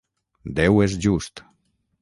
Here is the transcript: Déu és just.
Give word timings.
Déu 0.61 0.81
és 0.87 0.97
just. 1.07 1.45